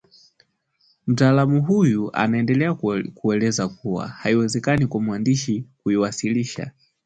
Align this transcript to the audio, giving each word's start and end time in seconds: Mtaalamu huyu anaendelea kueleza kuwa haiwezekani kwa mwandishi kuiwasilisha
Mtaalamu 1.07 1.61
huyu 1.61 2.09
anaendelea 2.15 2.73
kueleza 3.15 3.67
kuwa 3.67 4.07
haiwezekani 4.07 4.87
kwa 4.87 5.01
mwandishi 5.01 5.65
kuiwasilisha 5.83 6.71